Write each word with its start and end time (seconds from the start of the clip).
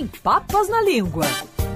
Sem 0.00 0.08
Papas 0.22 0.68
na 0.70 0.80
Língua, 0.80 1.26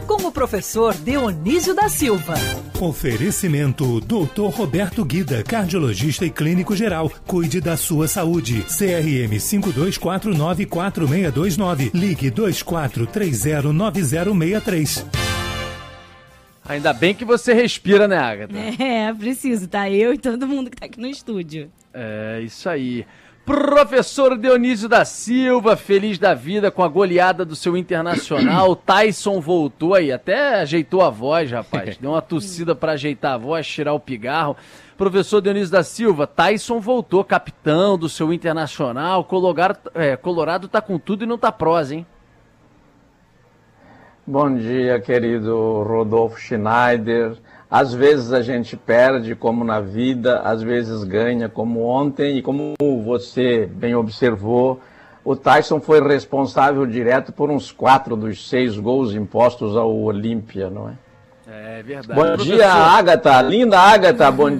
com 0.06 0.26
o 0.26 0.32
professor 0.32 0.95
Dionísio 0.95 1.74
da 1.74 1.90
Silva. 1.90 2.32
Oferecimento 2.80 4.00
Dr. 4.00 4.48
Roberto 4.50 5.04
Guida, 5.04 5.43
cardiologista 5.43 6.24
e 6.24 6.30
clínico 6.30 6.74
geral. 6.74 7.12
Cuide 7.26 7.60
da 7.60 7.76
sua 7.76 8.08
saúde. 8.08 8.62
CRM 8.62 9.38
52494629. 9.38 11.90
Ligue 11.92 12.30
24309063. 12.30 15.04
Ainda 16.66 16.95
bem 16.95 17.15
que 17.15 17.27
você 17.27 17.52
respira, 17.52 18.09
né, 18.09 18.16
Agatha? 18.16 18.55
É, 18.83 19.12
preciso, 19.12 19.69
tá? 19.69 19.91
Eu 19.91 20.15
e 20.15 20.19
todo 20.19 20.48
mundo 20.48 20.70
que 20.70 20.79
tá 20.79 20.87
aqui 20.87 20.98
no 20.98 21.09
estúdio. 21.09 21.70
É, 21.93 22.41
isso 22.43 22.70
aí. 22.70 23.05
Professor 23.45 24.38
Dionísio 24.38 24.88
da 24.88 25.05
Silva, 25.05 25.77
feliz 25.77 26.19
da 26.19 26.33
vida 26.33 26.70
com 26.70 26.83
a 26.83 26.88
goleada 26.88 27.45
do 27.45 27.55
seu 27.55 27.77
internacional. 27.77 28.74
Tyson 28.87 29.38
voltou 29.38 29.92
aí, 29.92 30.10
até 30.10 30.62
ajeitou 30.62 31.02
a 31.02 31.10
voz, 31.10 31.51
rapaz. 31.51 31.96
Deu 32.01 32.12
uma 32.12 32.23
tossida 32.23 32.74
para 32.74 32.92
ajeitar 32.92 33.34
a 33.34 33.38
voz, 33.38 33.66
tirar 33.66 33.92
o 33.92 34.01
pigarro. 34.01 34.56
Professor 34.96 35.42
Dionísio 35.42 35.73
da 35.73 35.82
Silva, 35.82 36.27
Tyson 36.27 36.80
voltou, 36.80 37.23
capitão 37.23 37.98
do 37.98 38.09
seu 38.09 38.32
internacional. 38.32 39.24
Colorado, 39.24 39.90
é, 39.95 40.16
Colorado 40.16 40.66
tá 40.66 40.80
com 40.80 40.98
tudo 40.98 41.24
e 41.24 41.26
não 41.26 41.37
tá 41.37 41.52
prosa, 41.52 41.96
hein? 41.96 42.06
Bom 44.27 44.55
dia, 44.55 44.98
querido 45.01 45.83
Rodolfo 45.83 46.41
Schneider. 46.41 47.37
Às 47.70 47.92
vezes 47.92 48.32
a 48.32 48.41
gente 48.41 48.74
perde, 48.74 49.34
como 49.34 49.62
na 49.65 49.80
vida, 49.80 50.38
às 50.38 50.62
vezes 50.62 51.05
ganha, 51.05 51.46
como 51.46 51.82
ontem, 51.82 52.38
e 52.38 52.42
como 52.42 52.73
você 53.05 53.66
bem 53.66 53.95
observou, 53.95 54.80
o 55.23 55.37
Tyson 55.37 55.79
foi 55.79 56.01
responsável 56.01 56.87
direto 56.87 57.32
por 57.32 57.51
uns 57.51 57.70
quatro 57.70 58.16
dos 58.16 58.48
seis 58.48 58.79
gols 58.79 59.15
impostos 59.15 59.77
ao 59.77 59.95
Olímpia, 59.95 60.70
não 60.70 60.88
é? 60.88 60.93
É 61.46 61.82
verdade. 61.82 62.18
Bom 62.18 62.26
Professor. 62.35 62.57
dia, 62.57 62.73
Agatha, 62.73 63.43
linda 63.43 63.79
Agatha, 63.79 64.31
bom, 64.31 64.51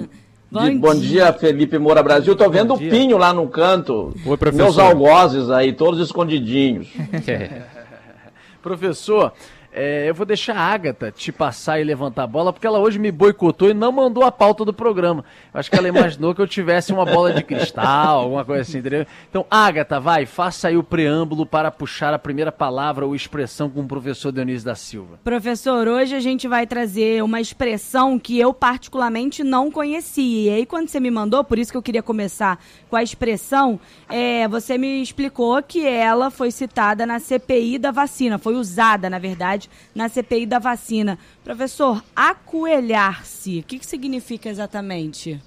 bom, 0.51 0.69
dia. 0.69 0.79
bom 0.79 0.93
dia, 0.93 1.33
Felipe 1.33 1.79
Moura 1.79 2.03
Brasil. 2.03 2.33
Estou 2.33 2.51
vendo 2.51 2.75
o 2.75 2.77
Pinho 2.77 3.17
lá 3.17 3.33
no 3.33 3.47
canto, 3.47 4.13
Oi, 4.23 4.37
professor. 4.37 4.63
meus 4.63 4.77
algozes 4.77 5.49
aí, 5.49 5.73
todos 5.73 5.99
escondidinhos. 5.99 6.93
professor, 8.61 9.31
é, 9.77 10.09
eu 10.09 10.15
vou 10.15 10.25
deixar 10.25 10.55
a 10.55 10.61
Agatha 10.61 11.11
te 11.11 11.33
passar 11.33 11.81
e 11.81 11.83
levantar 11.83 12.23
a 12.23 12.27
bola, 12.27 12.53
porque 12.53 12.65
ela 12.65 12.79
hoje 12.79 12.97
me 12.97 13.11
boicotou 13.11 13.69
e 13.69 13.73
não 13.73 13.91
mandou 13.91 14.23
a 14.23 14.31
pauta 14.31 14.63
do 14.63 14.73
programa. 14.73 15.25
Acho 15.53 15.69
que 15.69 15.75
ela 15.75 15.89
imaginou 15.89 16.33
que 16.33 16.41
eu 16.41 16.47
tivesse 16.47 16.93
uma 16.93 17.05
bola 17.05 17.33
de 17.33 17.43
cristal, 17.43 18.21
alguma 18.21 18.45
coisa 18.45 18.61
assim, 18.61 18.77
entendeu? 18.77 19.05
Então, 19.29 19.45
Agatha, 19.51 19.99
vai, 19.99 20.25
faça 20.25 20.69
aí 20.69 20.77
o 20.77 20.83
preâmbulo 20.83 21.45
para 21.45 21.69
puxar 21.69 22.13
a 22.13 22.19
primeira 22.19 22.53
palavra 22.53 23.05
ou 23.05 23.13
expressão 23.13 23.69
com 23.69 23.81
o 23.81 23.87
professor 23.87 24.31
Dionísio 24.31 24.65
da 24.65 24.75
Silva. 24.75 25.19
Professor, 25.23 25.87
hoje 25.89 26.15
a 26.15 26.21
gente 26.21 26.47
vai 26.47 26.65
trazer 26.65 27.21
uma 27.21 27.41
expressão 27.41 28.17
que 28.17 28.39
eu 28.39 28.53
particularmente 28.53 29.43
não 29.43 29.69
conhecia. 29.69 30.51
E 30.51 30.55
aí, 30.55 30.65
quando 30.65 30.87
você 30.87 31.01
me 31.01 31.11
mandou, 31.11 31.43
por 31.43 31.59
isso 31.59 31.71
que 31.71 31.77
eu 31.77 31.83
queria 31.83 32.01
começar 32.01 32.63
com 32.89 32.95
a 32.95 33.03
expressão, 33.03 33.77
é, 34.07 34.47
você 34.47 34.77
me 34.77 35.01
explicou 35.01 35.61
que 35.61 35.85
ela 35.85 36.31
foi 36.31 36.49
citada 36.49 37.05
na 37.05 37.19
CPI 37.19 37.77
da 37.77 37.91
vacina, 37.91 38.37
foi 38.37 38.55
usada, 38.55 39.09
na 39.09 39.19
verdade, 39.19 39.64
na 39.93 40.09
CPI 40.09 40.45
da 40.45 40.59
vacina. 40.59 41.17
Professor, 41.43 42.03
acoelhar-se, 42.15 43.59
o 43.59 43.63
que, 43.63 43.79
que 43.79 43.85
significa 43.85 44.49
exatamente? 44.49 45.41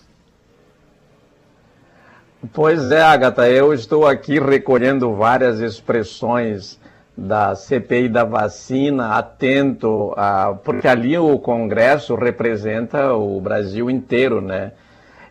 Pois 2.53 2.93
é, 2.93 3.03
Agatha, 3.03 3.49
eu 3.51 3.75
estou 3.75 4.07
aqui 4.07 4.39
recolhendo 4.39 5.13
várias 5.13 5.61
expressões 5.61 6.79
da 7.17 7.57
CPI 7.57 8.09
da 8.09 8.23
vacina, 8.23 9.17
atento, 9.17 10.15
a, 10.17 10.57
porque 10.63 10.87
ali 10.87 11.19
o 11.19 11.37
Congresso 11.41 12.15
representa 12.15 13.13
o 13.13 13.41
Brasil 13.41 13.91
inteiro, 13.91 14.41
né? 14.41 14.71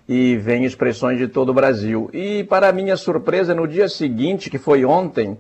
E 0.06 0.36
vem 0.36 0.66
expressões 0.66 1.18
de 1.18 1.30
todo 1.30 1.50
o 1.50 1.54
Brasil. 1.54 2.10
E, 2.12 2.44
para 2.44 2.74
minha 2.74 2.98
surpresa, 2.98 3.56
no 3.56 3.66
dia 3.66 3.88
seguinte, 3.88 4.50
que 4.50 4.58
foi 4.58 4.84
ontem, 4.84 5.38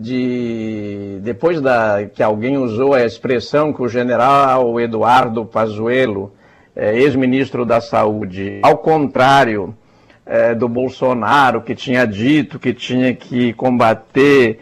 de 0.00 1.18
depois 1.22 1.60
da 1.60 2.06
que 2.12 2.22
alguém 2.22 2.56
usou 2.56 2.94
a 2.94 3.04
expressão 3.04 3.72
que 3.72 3.82
o 3.82 3.88
general 3.88 4.80
Eduardo 4.80 5.44
Pazuello, 5.44 6.32
é, 6.74 6.96
ex-ministro 6.96 7.64
da 7.64 7.80
Saúde, 7.80 8.60
ao 8.62 8.78
contrário 8.78 9.74
é, 10.24 10.54
do 10.54 10.68
Bolsonaro 10.68 11.62
que 11.62 11.74
tinha 11.74 12.06
dito 12.06 12.58
que 12.58 12.72
tinha 12.72 13.14
que 13.14 13.52
combater 13.52 14.58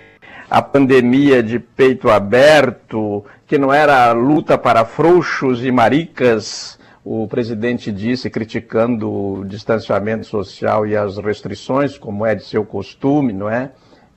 a 0.51 0.61
pandemia 0.61 1.43
de 1.43 1.61
peito 1.61 2.11
aberto, 2.11 3.25
que 3.47 3.57
não 3.57 3.73
era 3.73 4.11
luta 4.11 4.59
para 4.59 4.85
frouxos 4.85 5.65
e 5.65 5.71
maricas, 5.71 6.77
o 7.05 7.29
presidente 7.29 7.93
disse, 7.93 8.29
criticando 8.29 9.11
o 9.11 9.45
distanciamento 9.45 10.27
social 10.27 10.87
e 10.87 10.97
as 10.97 11.19
restrições, 11.19 11.97
como 11.97 12.27
é 12.27 12.35
de 12.35 12.45
seu 12.45 12.65
costume, 12.65 13.33
não 13.33 13.49
é? 13.49 13.71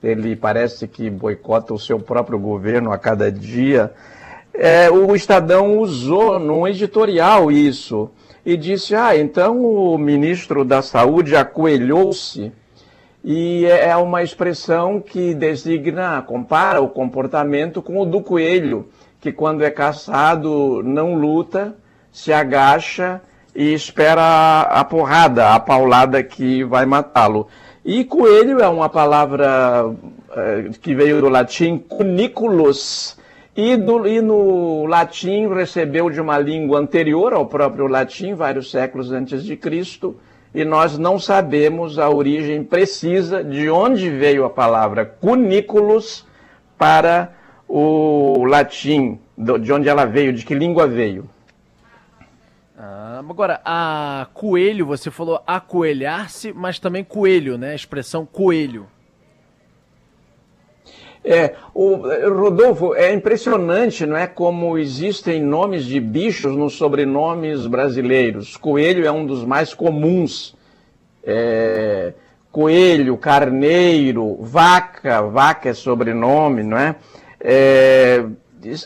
Ele 0.04 0.36
parece 0.36 0.88
que 0.88 1.10
boicota 1.10 1.74
o 1.74 1.80
seu 1.80 1.98
próprio 1.98 2.38
governo 2.38 2.92
a 2.92 2.98
cada 2.98 3.32
dia. 3.32 3.92
É, 4.54 4.92
o 4.92 5.16
Estadão 5.16 5.80
usou 5.80 6.38
num 6.38 6.68
editorial 6.68 7.50
isso 7.50 8.12
e 8.46 8.58
disse: 8.58 8.94
ah, 8.94 9.16
então 9.18 9.64
o 9.64 9.98
ministro 9.98 10.66
da 10.66 10.82
Saúde 10.82 11.36
acoelhou-se. 11.36 12.52
E 13.24 13.66
é, 13.66 13.90
é 13.90 13.96
uma 13.96 14.22
expressão 14.22 15.00
que 15.00 15.34
designa, 15.34 16.22
compara 16.22 16.82
o 16.82 16.90
comportamento 16.90 17.82
com 17.82 17.98
o 17.98 18.06
do 18.06 18.20
coelho, 18.20 18.90
que 19.22 19.32
quando 19.32 19.64
é 19.64 19.72
caçado 19.72 20.84
não 20.84 21.16
luta, 21.16 21.74
se 22.12 22.34
agacha 22.34 23.22
e 23.56 23.74
espera 23.74 24.62
a 24.62 24.84
porrada, 24.84 25.54
a 25.54 25.60
paulada 25.60 26.22
que 26.22 26.66
vai 26.66 26.86
matá-lo. 26.86 27.48
E 27.86 28.06
coelho 28.06 28.62
é 28.62 28.68
uma 28.70 28.88
palavra 28.88 29.86
uh, 29.86 30.80
que 30.82 30.96
veio 30.96 31.20
do 31.20 31.28
latim 31.28 31.78
cuniculus, 31.78 33.18
e, 33.58 33.76
do, 33.76 34.08
e, 34.08 34.22
no 34.22 34.86
latim 34.86 35.54
recebeu 35.54 36.10
de 36.10 36.22
uma 36.22 36.40
língua 36.40 36.80
anterior 36.80 37.34
ao 37.34 37.46
próprio 37.46 37.88
latim, 37.88 38.36
vários 38.36 38.72
séculos 38.72 39.12
antes 39.12 39.44
de 39.44 39.58
Cristo, 39.58 40.16
e 40.56 40.64
nós 40.64 40.98
não 40.98 41.20
sabemos 41.20 42.00
a 42.00 42.10
origem 42.10 42.64
precisa 42.64 43.44
de 43.44 43.70
onde 43.70 44.10
veio 44.10 44.46
a 44.46 44.50
palavra 44.50 45.06
cuniculus 45.06 46.26
para 46.78 47.34
o 47.68 48.46
latim, 48.46 49.20
de 49.38 49.74
onde 49.74 49.90
ela 49.90 50.06
veio, 50.06 50.32
de 50.32 50.46
que 50.46 50.54
língua 50.54 50.88
veio. 50.88 51.28
Ah, 52.86 53.24
agora, 53.30 53.62
a 53.64 54.28
coelho, 54.34 54.86
você 54.86 55.10
falou 55.10 55.42
acoelhar-se, 55.48 56.52
mas 56.52 56.80
também 56.80 57.02
coelho, 57.02 57.58
né? 57.58 57.72
A 57.72 57.76
expressão 57.76 58.26
coelho. 58.26 58.88
É, 61.24 61.56
o 61.74 61.96
Rodolfo, 62.30 62.94
é 62.94 63.14
impressionante, 63.14 64.06
não 64.06 64.18
é? 64.18 64.28
Como 64.28 64.78
existem 64.78 65.42
nomes 65.42 65.86
de 65.86 65.98
bichos 66.02 66.58
nos 66.58 66.74
sobrenomes 66.74 67.66
brasileiros. 67.68 68.58
Coelho 68.58 69.06
é 69.06 69.12
um 69.12 69.26
dos 69.26 69.46
mais 69.46 69.74
comuns. 69.74 70.54
É, 71.24 72.12
coelho, 72.52 73.16
carneiro, 73.16 74.36
vaca, 74.42 75.22
vaca 75.22 75.70
é 75.70 75.74
sobrenome, 75.74 76.64
não 76.64 76.78
é? 76.78 76.98
é 77.40 78.26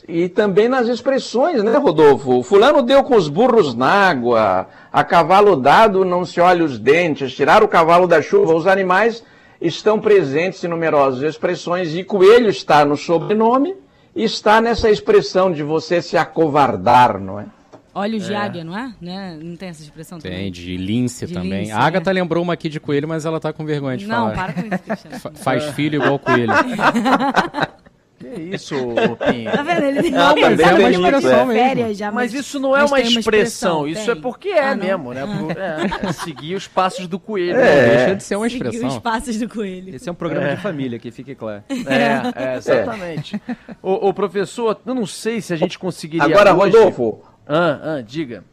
e 0.08 0.30
também 0.30 0.68
nas 0.68 0.88
expressões, 0.88 1.64
né, 1.64 1.78
Rodolfo? 1.78 2.44
Fulano 2.44 2.82
deu 2.82 3.04
com 3.04 3.16
os 3.16 3.28
burros 3.28 3.74
na 3.74 3.88
água, 3.88 4.68
a 4.92 5.04
cavalo 5.04 5.56
dado 5.56 6.06
não 6.06 6.26
se 6.26 6.40
olha 6.40 6.64
os 6.64 6.80
dentes, 6.80 7.34
tirar 7.34 7.64
o 7.64 7.68
cavalo 7.68 8.08
da 8.08 8.22
chuva. 8.22 8.54
Os 8.54 8.68
animais 8.68 9.24
estão 9.62 10.00
presentes 10.00 10.64
em 10.64 10.68
numerosas 10.68 11.22
expressões 11.22 11.96
e 11.96 12.04
coelho 12.04 12.50
está 12.50 12.86
no 12.86 12.96
sobrenome 12.96 13.76
e 14.16 14.24
está 14.24 14.62
nessa 14.62 14.90
expressão 14.90 15.52
de 15.52 15.64
você 15.64 16.02
se 16.02 16.18
acovardar, 16.18 17.20
não 17.20 17.40
é? 17.40 17.46
Olhos 17.94 18.28
de 18.28 18.34
é. 18.34 18.38
águia, 18.38 18.64
não 18.64 18.78
é? 18.78 18.94
Né? 19.02 19.40
Não 19.42 19.56
tem 19.56 19.70
essa 19.70 19.82
expressão 19.82 20.20
tem, 20.20 20.30
também? 20.30 20.44
Tem, 20.46 20.52
de 20.52 20.78
lince 20.78 21.26
de 21.26 21.34
também. 21.34 21.62
Lince, 21.62 21.72
a 21.72 21.80
Agatha 21.80 22.12
é. 22.12 22.14
lembrou 22.14 22.44
uma 22.44 22.54
aqui 22.54 22.70
de 22.70 22.80
coelho, 22.80 23.08
mas 23.08 23.26
ela 23.26 23.40
tá 23.40 23.52
com 23.52 23.66
vergonha 23.66 23.98
de 23.98 24.06
não, 24.06 24.16
falar. 24.16 24.28
Não, 24.28 24.36
para 24.36 24.54
com 24.54 24.76
isso, 24.76 24.84
Cristiano. 24.84 25.38
Faz 25.38 25.66
filho 25.72 26.04
igual 26.04 26.20
coelho. 26.20 26.54
Que 28.36 28.42
isso, 28.56 28.76
Pinho? 28.76 29.52
Tá 29.52 29.64
vendo? 29.64 29.84
Ele 29.86 30.08
Ah, 30.10 30.12
não, 30.12 30.36
também 30.36 30.66
é 30.66 30.70
uma 30.70 30.78
tem 30.78 30.92
expressão 30.92 31.18
isso, 31.20 31.46
mesmo. 31.48 31.52
férias 31.54 31.98
já, 31.98 32.12
Mas 32.12 32.34
isso 32.34 32.60
não 32.60 32.76
é 32.76 32.80
mas 32.82 32.92
uma 32.92 32.98
tem 33.02 33.20
expressão, 33.20 33.88
isso 33.88 34.12
é 34.12 34.14
tem. 34.14 34.22
porque 34.22 34.50
é 34.50 34.70
Ah, 34.70 34.76
mesmo, 34.76 35.14
né? 35.14 35.24
Por- 35.40 35.58
é, 35.58 36.10
é 36.10 36.12
seguir 36.14 36.56
os 36.56 36.68
passos 36.68 37.08
do 37.08 37.20
coelho. 37.20 37.58
É. 37.58 37.96
deixa 37.98 38.16
de 38.16 38.24
ser 38.24 38.36
uma 38.36 38.50
Seguir 38.50 38.68
os 38.68 38.76
expressão. 38.76 39.02
passos 39.02 39.38
do 39.38 39.48
coelho. 39.50 39.96
Esse 39.96 40.10
é 40.10 40.12
um 40.12 40.16
programa 40.16 40.56
de 40.56 40.62
família, 40.62 41.00
que 41.00 41.12
fique 41.12 41.34
claro. 41.36 41.64
É, 41.70 42.44
é, 42.54 42.56
exatamente. 42.58 43.42
Ô, 43.82 44.08
ô, 44.10 44.14
professor, 44.14 44.80
eu 44.86 44.94
não 44.96 45.06
sei 45.06 45.42
se 45.42 45.54
a 45.54 45.56
gente 45.58 45.78
conseguiria. 45.80 46.26
Agora, 46.26 46.54
hoje... 46.54 46.76
Rodolfo, 46.78 47.22
Ah, 47.48 47.80
ah, 47.98 48.02
diga. 48.06 48.44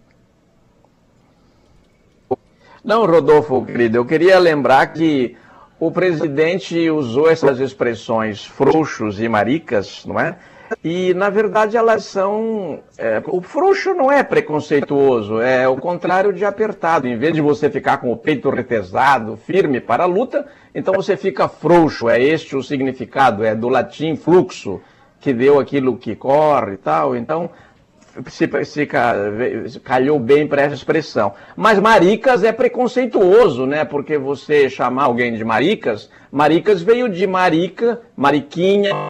Não, 2.85 3.07
Rodolfo, 3.07 3.65
querido, 3.65 3.97
eu 3.97 4.05
queria 4.05 4.39
lembrar 4.39 4.87
que 4.89 5.37
o 5.79 5.91
presidente 5.91 6.89
usou 6.91 7.29
essas 7.29 7.61
expressões 7.61 8.45
frouxos 8.45 9.21
e 9.21 9.29
maricas, 9.29 10.05
não 10.07 10.19
é? 10.19 10.37
E, 10.83 11.13
na 11.15 11.29
verdade, 11.31 11.77
elas 11.77 12.05
são. 12.05 12.81
É, 12.97 13.23
o 13.27 13.41
frouxo 13.41 13.93
não 13.95 14.11
é 14.11 14.23
preconceituoso, 14.23 15.41
é 15.41 15.69
o 15.69 15.77
contrário 15.77 16.33
de 16.33 16.45
apertado. 16.45 17.07
Em 17.07 17.17
vez 17.19 17.35
de 17.35 17.41
você 17.41 17.69
ficar 17.69 17.99
com 17.99 18.11
o 18.11 18.17
peito 18.17 18.49
retesado, 18.51 19.37
firme 19.37 19.81
para 19.81 20.05
a 20.05 20.07
luta, 20.07 20.47
então 20.75 20.95
você 20.95 21.17
fica 21.17 21.49
frouxo. 21.49 22.09
É 22.09 22.23
este 22.23 22.57
o 22.57 22.63
significado, 22.63 23.45
é 23.45 23.55
do 23.55 23.69
latim 23.69 24.17
fluxo, 24.17 24.81
que 25.21 25.33
deu 25.33 25.59
aquilo 25.59 25.97
que 25.97 26.17
corre 26.17 26.75
e 26.75 26.79
tal. 26.79 27.15
Então, 27.15 27.51
se, 28.29 28.49
se 28.65 28.87
calhou 29.83 30.19
bem 30.19 30.47
para 30.47 30.63
essa 30.63 30.75
expressão. 30.75 31.35
Mas 31.57 31.79
maricas 31.79 32.45
é 32.45 32.53
preconceituoso, 32.53 33.67
né? 33.67 33.85
Porque 33.85 34.19
você 34.19 34.69
chamar 34.69 35.05
alguém 35.05 35.35
de 35.35 35.45
maricas, 35.45 36.11
maricas 36.31 36.83
veio 36.83 37.09
de 37.09 37.27
marica, 37.27 38.01
mariquinha, 38.17 39.09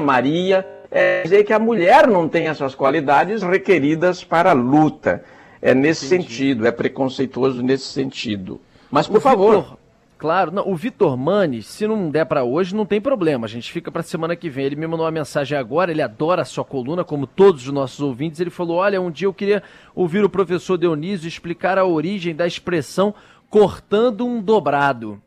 Maria 0.00 0.66
é 0.90 1.22
dizer 1.22 1.44
que 1.44 1.52
a 1.52 1.58
mulher 1.58 2.06
não 2.06 2.28
tem 2.28 2.46
essas 2.46 2.74
qualidades 2.74 3.42
requeridas 3.42 4.22
para 4.22 4.50
a 4.50 4.54
luta. 4.54 5.24
É 5.60 5.74
nesse 5.74 6.06
Entendi. 6.06 6.24
sentido, 6.24 6.66
é 6.66 6.70
preconceituoso 6.70 7.62
nesse 7.62 7.84
sentido. 7.84 8.60
Mas, 8.90 9.08
por 9.08 9.16
o 9.16 9.20
favor. 9.20 9.56
Victor, 9.56 9.78
claro, 10.18 10.50
não, 10.50 10.68
o 10.68 10.74
Vitor 10.74 11.16
Mani, 11.16 11.62
se 11.62 11.86
não 11.86 12.10
der 12.10 12.26
para 12.26 12.44
hoje, 12.44 12.74
não 12.74 12.86
tem 12.86 13.00
problema. 13.00 13.46
A 13.46 13.48
gente 13.48 13.72
fica 13.72 13.90
para 13.90 14.02
semana 14.02 14.36
que 14.36 14.48
vem. 14.48 14.64
Ele 14.64 14.76
me 14.76 14.86
mandou 14.86 15.04
uma 15.04 15.10
mensagem 15.10 15.56
agora, 15.56 15.90
ele 15.90 16.02
adora 16.02 16.42
a 16.42 16.44
sua 16.44 16.64
coluna, 16.64 17.04
como 17.04 17.26
todos 17.26 17.66
os 17.66 17.72
nossos 17.72 18.00
ouvintes. 18.00 18.40
Ele 18.40 18.50
falou: 18.50 18.78
Olha, 18.78 19.00
um 19.00 19.10
dia 19.10 19.26
eu 19.26 19.34
queria 19.34 19.62
ouvir 19.94 20.24
o 20.24 20.30
professor 20.30 20.76
Dionísio 20.78 21.28
explicar 21.28 21.78
a 21.78 21.84
origem 21.84 22.34
da 22.34 22.46
expressão 22.46 23.14
cortando 23.48 24.26
um 24.26 24.40
dobrado. 24.40 25.20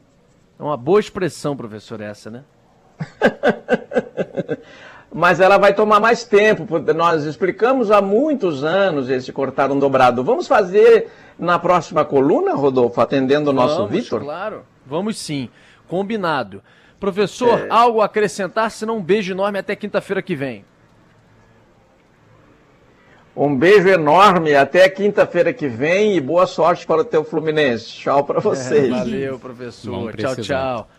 É 0.59 0.63
uma 0.63 0.77
boa 0.77 0.99
expressão, 0.99 1.55
professor, 1.55 2.01
essa, 2.01 2.29
né? 2.29 2.43
mas 5.13 5.39
ela 5.39 5.57
vai 5.57 5.73
tomar 5.73 5.99
mais 5.99 6.23
tempo. 6.23 6.67
Nós 6.93 7.23
explicamos 7.23 7.89
há 7.91 8.01
muitos 8.01 8.63
anos 8.63 9.09
esse 9.09 9.31
cortar 9.31 9.71
um 9.71 9.79
dobrado. 9.79 10.23
Vamos 10.23 10.47
fazer 10.47 11.09
na 11.39 11.57
próxima 11.57 12.03
coluna, 12.03 12.53
Rodolfo, 12.53 12.99
atendendo 13.01 13.49
o 13.49 13.53
nosso 13.53 13.87
Vitor? 13.87 14.21
Claro, 14.21 14.63
vamos 14.87 15.17
sim. 15.17 15.49
Combinado. 15.87 16.63
Professor, 16.99 17.59
é... 17.59 17.67
algo 17.69 18.01
a 18.01 18.05
acrescentar? 18.05 18.71
Se 18.71 18.85
não, 18.85 18.97
um 18.97 19.03
beijo 19.03 19.33
enorme 19.33 19.59
até 19.59 19.75
quinta-feira 19.75 20.21
que 20.21 20.35
vem. 20.35 20.65
Um 23.35 23.55
beijo 23.55 23.87
enorme, 23.87 24.55
até 24.55 24.89
quinta-feira 24.89 25.53
que 25.53 25.67
vem 25.67 26.15
e 26.15 26.19
boa 26.19 26.47
sorte 26.47 26.87
para 26.87 27.01
o 27.01 27.05
teu 27.05 27.23
Fluminense. 27.23 27.85
Tchau 27.85 28.23
para 28.23 28.39
vocês. 28.39 28.91
É, 28.91 28.97
valeu, 28.97 29.37
professor. 29.37 30.15
Tchau, 30.15 30.35
tchau. 30.37 30.89